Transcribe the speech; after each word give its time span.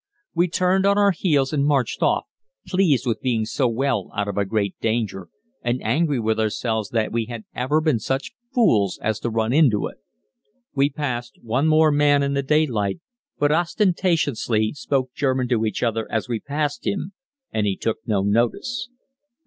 We 0.33 0.47
turned 0.47 0.87
on 0.87 0.97
our 0.97 1.11
heels 1.11 1.53
and 1.53 1.63
marched 1.63 2.01
off, 2.01 2.25
pleased 2.65 3.05
with 3.05 3.21
being 3.21 3.45
so 3.45 3.67
well 3.67 4.09
out 4.17 4.27
of 4.27 4.35
a 4.35 4.45
great 4.45 4.73
danger, 4.81 5.29
and 5.61 5.79
angry 5.83 6.19
with 6.19 6.39
ourselves 6.39 6.89
that 6.89 7.11
we 7.11 7.25
had 7.25 7.43
ever 7.53 7.79
been 7.81 7.99
such 7.99 8.31
fools 8.51 8.97
as 9.03 9.19
to 9.19 9.29
run 9.29 9.53
into 9.53 9.85
it. 9.85 9.97
We 10.73 10.89
passed 10.89 11.37
one 11.43 11.67
more 11.67 11.91
man 11.91 12.23
in 12.23 12.33
the 12.33 12.41
daylight, 12.41 12.99
but 13.37 13.51
ostentatiously 13.51 14.73
spoke 14.73 15.13
German 15.13 15.47
to 15.49 15.67
each 15.67 15.83
other 15.83 16.11
as 16.11 16.27
we 16.27 16.39
passed 16.39 16.87
him, 16.87 17.13
and 17.51 17.67
he 17.67 17.75
took 17.77 17.99
no 18.07 18.23
notice. 18.23 18.89